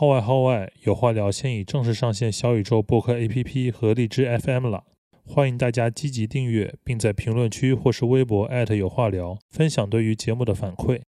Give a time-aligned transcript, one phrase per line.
[0.00, 4.84] 号外号外，有话聊现已正式上线小宇宙播客 APP 和荔枝 FM 了，
[5.26, 11.02] 欢迎大家积极订阅，并在评论区或是微博艾特有话聊分享对于节目的反馈。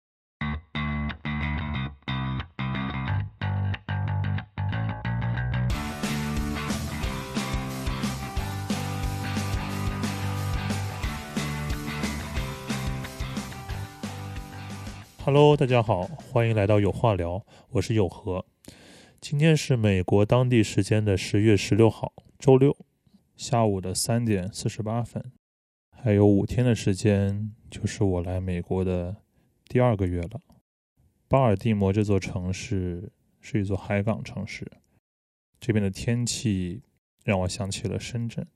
[15.23, 18.43] Hello，大家好，欢迎来到有话聊，我是有和。
[19.21, 22.75] 今天是美国当地时间的十月十六号，周六
[23.35, 25.23] 下午的三点四十八分，
[25.91, 29.17] 还有五天的时间，就是我来美国的
[29.65, 30.41] 第二个月了。
[31.27, 34.65] 巴尔的摩这座城市是一座海港城市，
[35.59, 36.81] 这边的天气
[37.23, 38.47] 让我想起了深圳，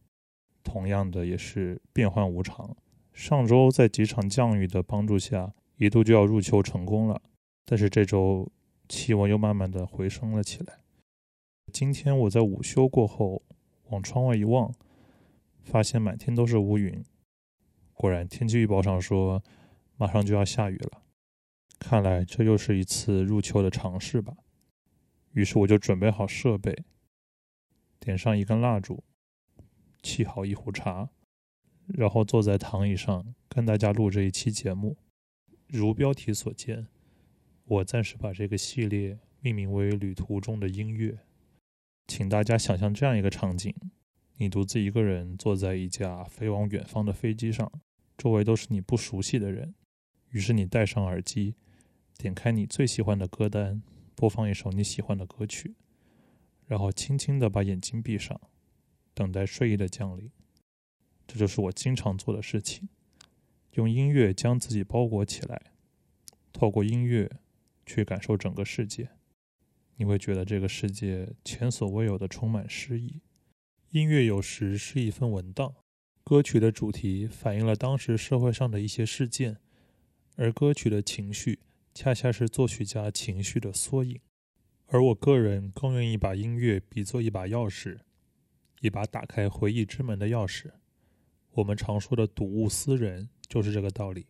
[0.64, 2.76] 同样的也是变幻无常。
[3.14, 5.54] 上周在几场降雨的帮助下。
[5.78, 7.22] 一度就要入秋成功了，
[7.66, 8.50] 但是这周
[8.88, 10.80] 气温又慢慢的回升了起来。
[11.72, 13.44] 今天我在午休过后
[13.90, 14.74] 往窗外一望，
[15.64, 17.04] 发现满天都是乌云。
[17.94, 19.44] 果然，天气预报上说
[19.98, 21.02] 马上就要下雨了。
[21.80, 24.38] 看来这又是一次入秋的尝试吧。
[25.32, 26.84] 于是我就准备好设备，
[28.00, 29.04] 点上一根蜡烛，
[30.02, 31.10] 沏好一壶茶，
[31.88, 34.98] 然后坐在躺椅上跟大家录这一期节目。
[35.68, 36.88] 如标题所见，
[37.68, 41.12] 我暂时把这个系列命名为《旅途中的音乐》。
[42.06, 43.74] 请大家想象这样一个场景：
[44.38, 47.72] 你独自一个人坐在一架飞往远方的飞机上，
[48.16, 49.74] 周围都是你不熟悉的人。
[50.30, 51.56] 于是你戴上耳机，
[52.20, 53.82] 点开你最喜欢的歌单，
[54.14, 55.74] 播放一首你喜欢的歌曲，
[56.68, 58.40] 然后轻轻地把眼睛闭上，
[59.16, 60.30] 等待睡意的降临。
[61.26, 62.88] 这就是我经常做的事情。
[63.74, 65.60] 用音乐将自己包裹起来，
[66.54, 67.30] 透过音乐
[67.86, 69.10] 去感受整个世界，
[69.96, 73.22] 你会觉得这个世界前所未有的充满诗意。
[73.92, 75.76] 音乐有时是一份文档，
[76.24, 79.58] 歌曲的主题反映了当时社会上的一些事件，
[80.36, 81.60] 而歌曲的情绪
[81.94, 84.20] 恰恰是作曲家情绪的缩影。
[84.88, 88.00] 而我个人更愿意把音乐比作一把钥匙，
[88.82, 90.72] 一把打开回忆之门的钥匙。
[91.52, 93.30] 我们常说的睹物思人。
[93.48, 94.26] 就是这个道理。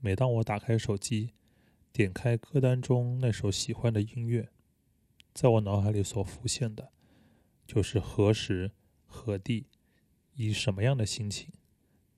[0.00, 1.34] 每当我打开手机，
[1.96, 4.50] 点开歌单中那首喜欢的音乐，
[5.32, 6.90] 在我脑海里所浮现的，
[7.66, 8.70] 就是何时
[9.06, 9.64] 何地，
[10.34, 11.54] 以什么样的心情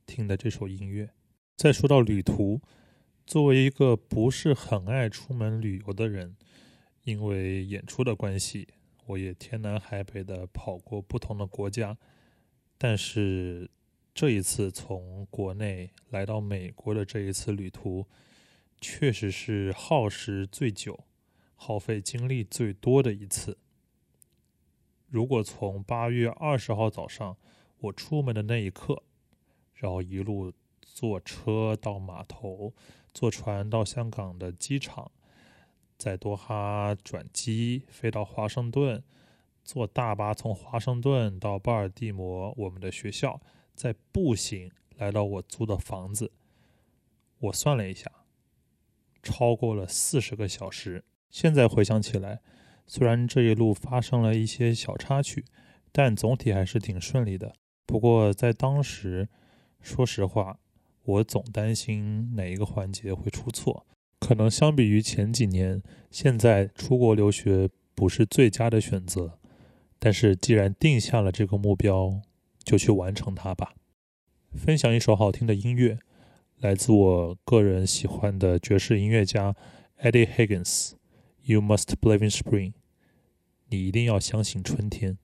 [0.05, 1.11] 听的这首音乐。
[1.55, 2.61] 再说到旅途，
[3.25, 6.37] 作为一个不是很爱出门旅游的人，
[7.05, 8.67] 因为演出的关系，
[9.07, 11.97] 我也天南海北的跑过不同的国家，
[12.77, 13.71] 但是。
[14.13, 18.05] 这一次从国内来到美国的这一次旅途，
[18.81, 21.05] 确实是耗时最久、
[21.55, 23.59] 耗费精力最多的一次。
[25.09, 27.37] 如果从八月二十号早上
[27.79, 29.03] 我出门的那一刻，
[29.75, 32.75] 然后一路坐车到码头，
[33.13, 35.11] 坐船到香港的机场，
[35.97, 39.03] 在多哈转机飞到华盛顿，
[39.65, 43.41] 坐大巴从华盛顿到巴尔的摩我们的学校。
[43.75, 46.33] 再步行来到我租的房子，
[47.39, 48.11] 我算了一下，
[49.29, 51.05] 超过了四十个小时。
[51.29, 52.41] 现在回想起来，
[52.87, 55.45] 虽然这一路发生了一些小插曲，
[55.93, 57.55] 但总体还是挺顺利的。
[57.85, 59.29] 不过在当时，
[59.83, 60.59] 说实话，
[61.05, 63.87] 我总担心哪一个环节会出错。
[64.19, 69.39] 可能相比于前几年，现在出国留学不是最佳的选择。
[69.99, 72.23] 但是既然定下了这个目标，
[72.65, 73.75] 就去完成它吧。
[74.55, 75.99] 分享一首好听的音乐，
[76.61, 79.55] 来自我个人喜欢的爵士音乐家
[80.03, 80.95] Eddie Higgins。
[81.45, 82.73] You must believe in spring。
[83.69, 85.19] 你一定要相信春天。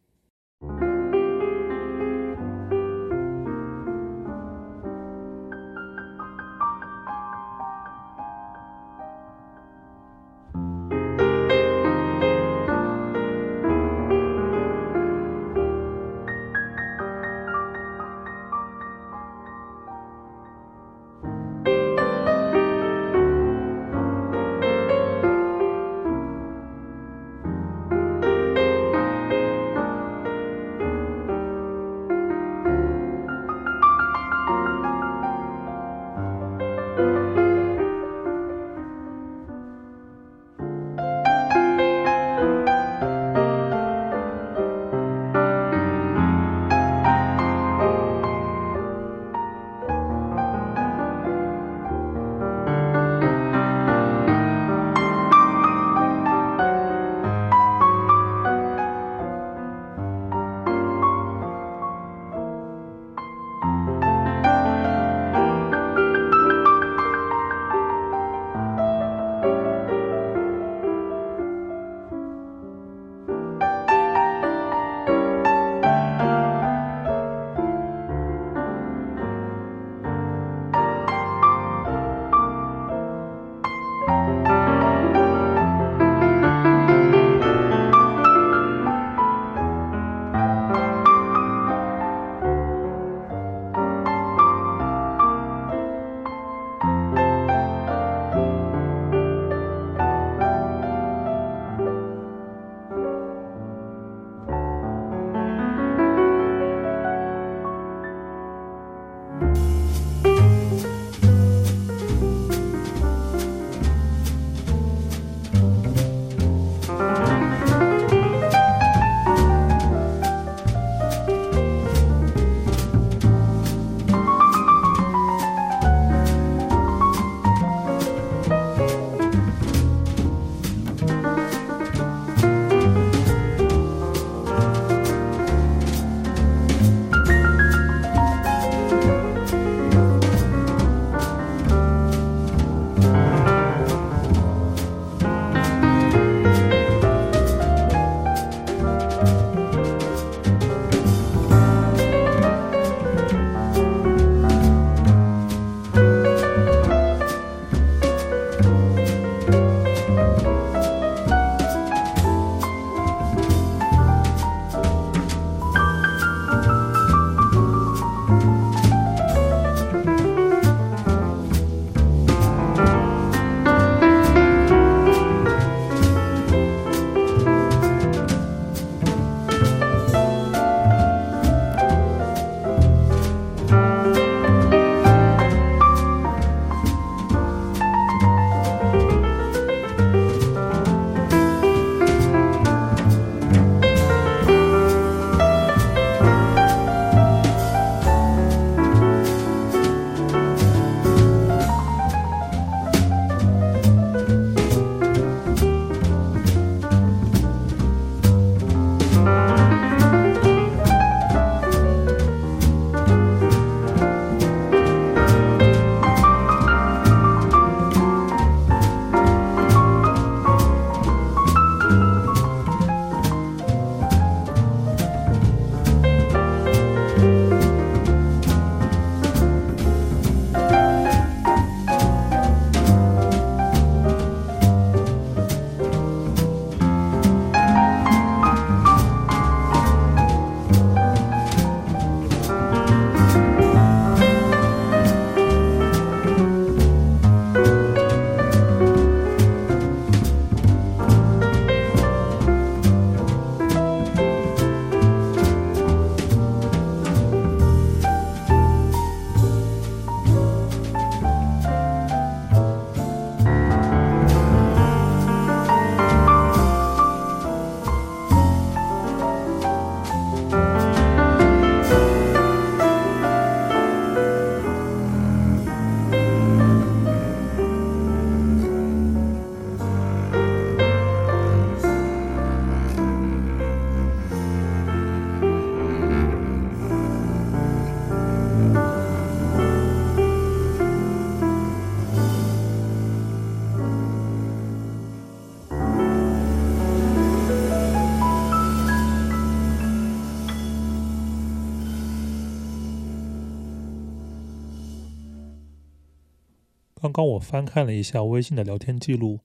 [307.14, 309.38] 刚我翻看了一下微信的聊天记录，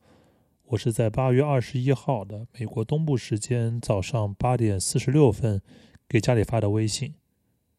[0.69, 5.61] 我是在八月二十一号的美国东部时间早上八点四十六分
[6.07, 7.13] 给家里发的微信，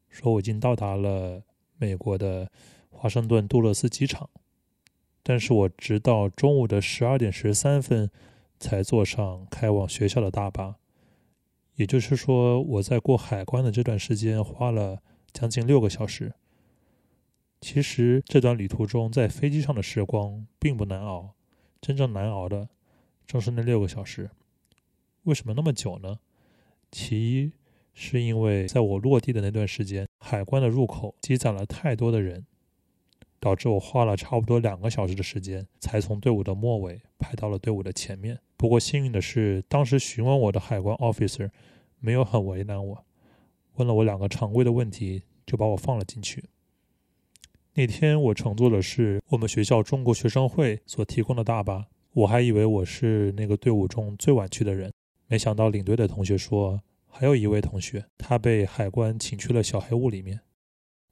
[0.09, 1.42] 说我已经到达了
[1.76, 2.49] 美国的
[2.88, 4.30] 华盛顿杜勒斯机场，
[5.25, 8.09] 但是我直到中午的十二点十三分
[8.61, 10.76] 才坐上开往学校的大巴，
[11.75, 16.32] 也就是说我在过海关的这段时间花了将近六个小时。
[17.61, 21.35] 其实这段旅途中，在飞机上的时光并不难熬，
[21.81, 22.69] 真正难熬的
[23.26, 24.31] 正是那六个小时。
[25.25, 26.19] 为什么那么久呢？
[26.90, 27.52] 其一
[27.93, 32.47] 是因为在我落地的那段时间，海关的入口积攒了太多的人，
[33.38, 38.40] 导致我花了差不多两个小时的时间，才从队伍的末尾排到了队伍的前面。
[38.57, 41.50] 不过幸运的是，当时询问我的海关 officer
[41.99, 43.05] 没有很为难我，
[43.75, 46.45] 问了我两个常规的问题，就把我放了进去。
[47.75, 54.93] 那天我乘坐的是我们学校中国学生会所提供的大巴，我还以为我是那个队伍中最晚去的人，
[55.29, 60.41] 没想到领队的同学说，还有一位同学他被海关请去了小黑屋里面，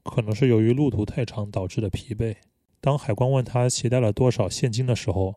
[0.02, 2.34] 可能是由于路途太长导致的疲惫。
[2.80, 5.36] 当海关问他携带了多少现金的时候，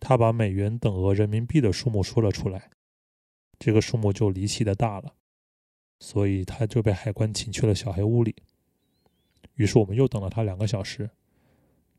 [0.00, 2.70] 他把美元等额人民币的数目说了出来，
[3.58, 5.12] 这个数目就离奇的大了，
[6.00, 8.34] 所以他就被海关请去了小黑屋里。
[9.58, 11.10] 于是我们又等了他两个小时，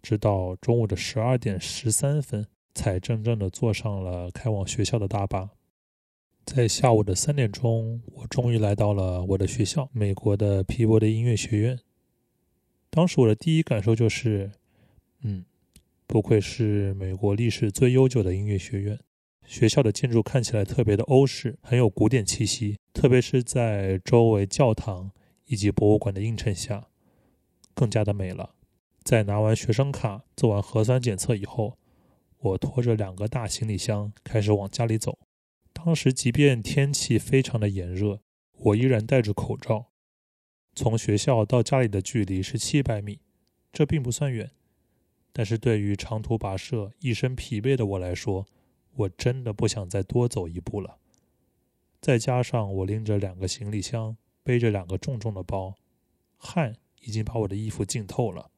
[0.01, 5.49] 直到中午的十二点十三分，才真正的坐上了开往学校的大巴。
[6.45, 11.77] 在下午的三点钟，我终于来到了我的学校——美国的皮博的音乐学院。
[12.89, 14.49] 当时我的第一感受就是，
[15.21, 15.43] 嗯，
[16.07, 18.97] 不愧是美国历史最悠久的音乐学院。
[19.45, 25.11] 学校的建筑看起来特别的欧式，很有古典气息，特别是在周围教堂
[25.47, 26.88] 以及博物馆的映衬下。
[27.79, 28.55] 更加的美了。
[29.05, 31.77] 在拿完学生卡、做完核酸检测以后，
[32.39, 35.17] 我拖着两个大行李箱开始往家里走。
[35.71, 38.19] 当时即便天气非常的炎热，
[38.57, 39.85] 我依然戴着口罩。
[40.75, 43.21] 从学校到家里的距离是七百米，
[43.71, 44.51] 这并不算远，
[45.31, 48.45] 但是对于长途跋涉、一身疲惫的我来说，
[48.97, 50.97] 我真的不想再多走一步了。
[52.01, 55.75] 再加上我拎着两个行李箱，背着两个重重的包，
[56.37, 56.75] 汗。
[57.01, 58.51] 已经把我的衣服浸透了，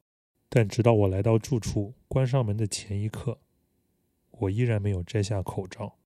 [0.50, 3.40] 但直到我来到住处、关上门的前一刻，
[4.32, 5.98] 我依然没有摘下口罩。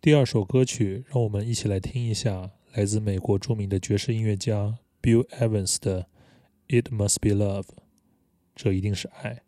[0.00, 6.08] 第二首歌曲，让我们一起来听一下来自美国著名的爵士音乐家 Bill Evans 的
[6.82, 7.62] 《It Must Be Love》，
[8.54, 9.42] 这一定是爱。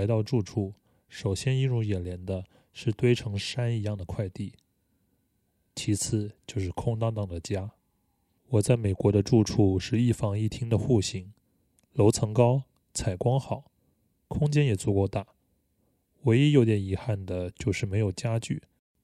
[0.00, 0.72] 来到住处，
[1.10, 4.54] 首先映入眼帘的是堆成山一样的快递，
[5.74, 7.72] 其次就是空荡荡的家。
[8.48, 11.34] 我在美国的住处是一房一厅的户型，
[11.92, 12.62] 楼层高，
[12.94, 13.70] 采光好，
[14.26, 15.26] 空间也足够大。
[16.22, 18.62] 唯一有点遗憾的就是没有家具，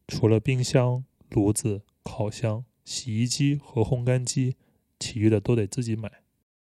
[0.08, 4.56] 除了冰箱、炉子、烤箱、洗衣机和烘干机，
[4.98, 6.10] 其余的都得自己买。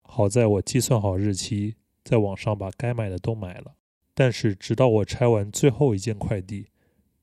[0.02, 3.77] 好在我计算好日期，在网上把该买的都买了。
[4.18, 6.70] 但是直到我拆完最后一件快递，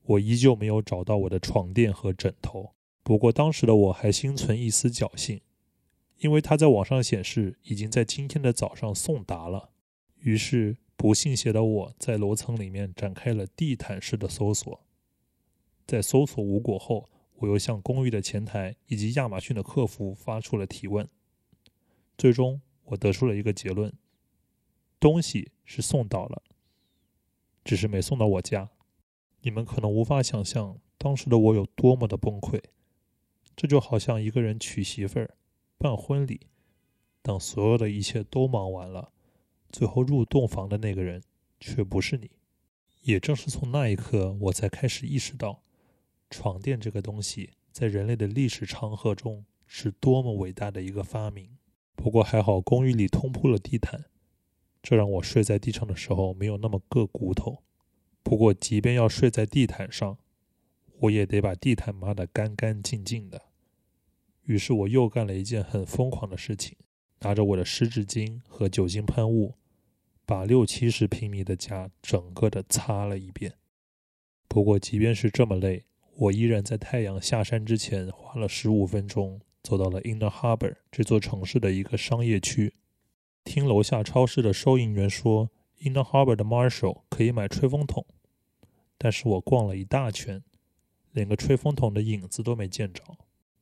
[0.05, 2.75] 我依旧没有找到我的床垫和枕头。
[3.03, 5.41] 不过当时的我还心存一丝侥幸，
[6.19, 9.71] 因为它在网上显示已经在今天的早上送达了。
[10.21, 10.77] 于是。
[10.97, 14.81] 不信邪的我在楼层里面展开了地毯式的搜索，
[15.85, 21.07] 在搜索无果后，我又向公寓的前台以及亚马逊的客服发出了提问。
[22.17, 23.93] 最终，我得出了一个结论：
[25.01, 26.43] 东西是送到了，
[27.65, 28.71] 只是没送到我家。
[29.41, 32.63] 你们可能无法想象当时的我有多么的崩溃。
[33.57, 35.37] 这就好像一个人娶媳妇儿、
[35.79, 36.49] 办婚礼，
[37.23, 39.13] 等所有的一切都忙完了。
[39.71, 41.23] 最后入洞房的那个人，
[41.61, 42.31] 却不是你。
[43.03, 45.63] 也正是从那一刻，我才开始意识到，
[46.31, 51.51] 床垫这个东西在人类的历史长河中是多么伟大的一个发明。
[51.95, 54.07] 不过还好，公寓里通铺了地毯，
[54.85, 57.63] 这让我睡在地上的时候没有那么硌骨头。
[58.23, 60.19] 不过，即便要睡在地毯上，
[61.01, 63.41] 我也得把地毯抹得干干净净的。
[64.43, 66.77] 于是，我又干了一件很疯狂的事情，
[67.21, 69.55] 拿着我的湿纸巾和酒精喷雾。
[70.27, 73.55] 把六七十平米的家整个的擦了一遍。
[74.49, 82.75] 不过，即便是这么累，我依然在太阳下山之前花了十五分钟，走到了 Inner Harbor 这座城市的一个商业区。
[83.45, 85.51] 听楼下超市的收银员说
[85.83, 88.05] ，Inner Harbor 的 Marshall 可以买吹风筒，
[88.99, 90.43] 但是我逛了一大圈，
[91.13, 93.03] 连个吹风筒的影子都没见着。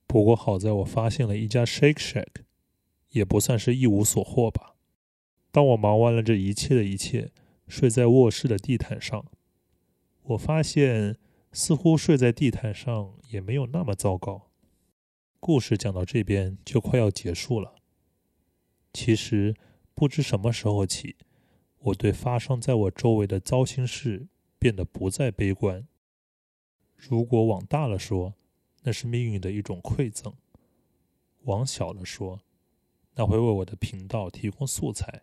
[0.06, 2.44] 不过好在我发现了一家 Shake Shack，
[3.10, 4.76] 也不算是一无所获吧。
[5.50, 7.32] 当我忙完了这一切的一切，
[7.66, 9.26] 睡在卧室的地毯上，
[10.22, 11.18] 我发现
[11.52, 14.50] 似乎睡在地毯上也没有那么糟糕。
[15.40, 17.74] 故事讲到这边就快要结束了。
[18.92, 19.56] 其实
[19.94, 21.16] 不知什么时候起，
[21.78, 24.28] 我对发生在我周围的糟心事
[24.58, 25.86] 变得不再悲观。
[26.96, 28.34] 如果往大了说，
[28.82, 30.32] 那是命运的一种馈赠；
[31.42, 32.40] 往小了说，
[33.14, 35.22] 那会为我的频道提供素材。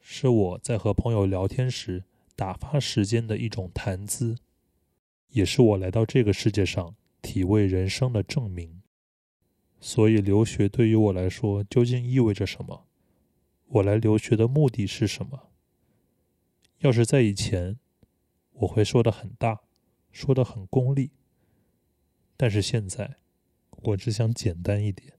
[0.00, 4.36] 是我在和朋友聊天时打发时间的一种谈资，
[5.28, 8.82] 也是我来到这个世界上体味人生的证明。
[9.80, 12.87] 所以，留学对于我来说究竟意味着什么？
[13.68, 15.50] 我来留学的目的是什么？
[16.78, 17.78] 要是在以前，
[18.52, 19.62] 我会说的很大，
[20.10, 21.12] 说的很功利。
[22.36, 23.16] 但是现在，
[23.70, 25.14] 我只想简单一点。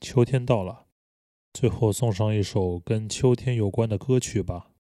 [0.00, 0.86] 秋天到了。
[1.52, 4.72] 最后送上一首跟秋天有关的歌曲吧，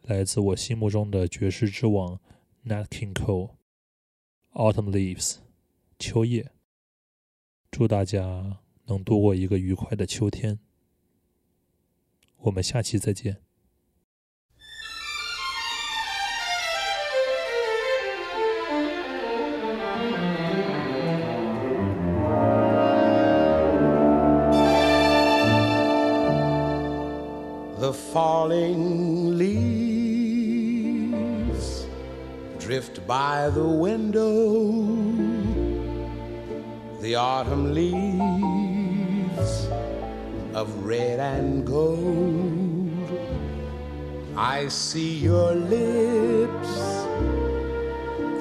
[0.00, 2.18] 来自我心目中的爵士之王
[2.64, 3.50] Nat King Cole，
[4.54, 5.32] 《Autumn Leaves》
[5.98, 6.52] 秋叶。
[7.70, 10.58] 祝大家能度过一个愉快的秋天。
[12.42, 13.49] 我们下期再见。
[44.60, 46.72] I see your lips,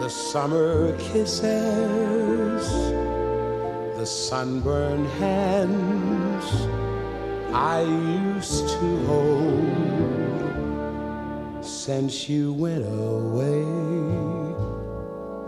[0.01, 2.67] the summer kisses,
[3.97, 6.45] the sunburned hands
[7.53, 9.63] I used to hold.
[11.63, 13.63] Since you went away,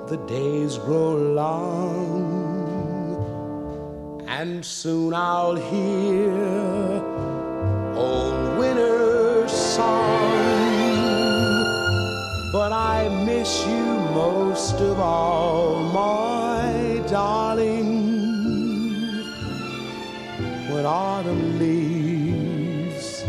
[0.08, 1.82] the days grow long,
[4.26, 6.32] and soon I'll hear
[7.94, 10.61] old winter's song.
[12.52, 18.12] But I miss you most of all, my darling
[20.70, 23.24] when autumn leaves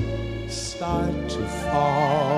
[0.49, 2.32] start to fall.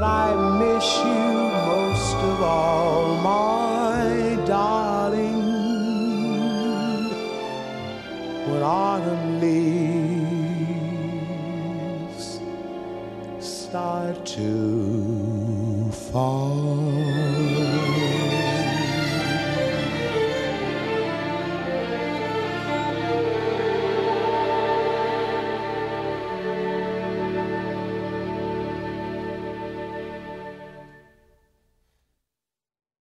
[0.00, 0.30] But I
[0.60, 1.32] miss you
[1.66, 2.77] most of all,